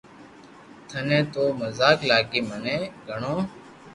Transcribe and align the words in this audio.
ٿني 0.89 1.19
تو 1.33 1.43
مزاق 1.59 1.99
لاگي 2.09 2.41
مني 2.49 2.77
گھڙو 3.07 3.35